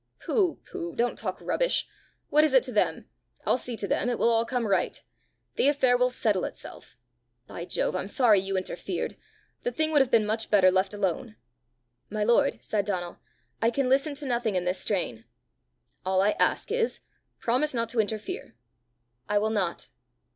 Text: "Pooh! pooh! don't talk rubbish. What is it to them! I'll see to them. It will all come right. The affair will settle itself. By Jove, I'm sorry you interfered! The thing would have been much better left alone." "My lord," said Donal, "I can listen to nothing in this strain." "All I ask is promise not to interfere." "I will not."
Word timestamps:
"Pooh! 0.19 0.59
pooh! 0.65 0.95
don't 0.95 1.15
talk 1.15 1.39
rubbish. 1.39 1.87
What 2.31 2.43
is 2.43 2.53
it 2.53 2.63
to 2.63 2.71
them! 2.71 3.07
I'll 3.45 3.55
see 3.59 3.77
to 3.77 3.87
them. 3.87 4.09
It 4.09 4.17
will 4.17 4.29
all 4.31 4.45
come 4.45 4.65
right. 4.65 4.99
The 5.57 5.67
affair 5.67 5.95
will 5.95 6.09
settle 6.09 6.43
itself. 6.43 6.97
By 7.45 7.65
Jove, 7.65 7.95
I'm 7.95 8.07
sorry 8.07 8.39
you 8.39 8.57
interfered! 8.57 9.15
The 9.61 9.71
thing 9.71 9.91
would 9.91 10.01
have 10.01 10.09
been 10.09 10.25
much 10.25 10.49
better 10.49 10.71
left 10.71 10.95
alone." 10.95 11.35
"My 12.09 12.23
lord," 12.23 12.63
said 12.63 12.83
Donal, 12.85 13.19
"I 13.61 13.69
can 13.69 13.89
listen 13.89 14.15
to 14.15 14.25
nothing 14.25 14.55
in 14.55 14.65
this 14.65 14.79
strain." 14.79 15.25
"All 16.03 16.19
I 16.19 16.31
ask 16.39 16.71
is 16.71 17.01
promise 17.39 17.75
not 17.75 17.87
to 17.89 17.99
interfere." 17.99 18.55
"I 19.29 19.37
will 19.37 19.51
not." 19.51 19.87